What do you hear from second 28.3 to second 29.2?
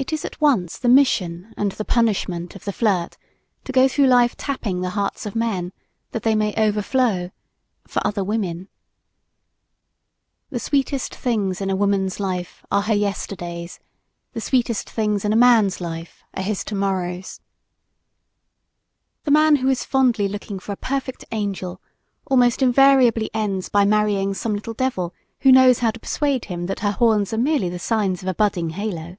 budding halo.